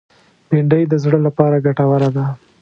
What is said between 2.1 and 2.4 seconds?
ده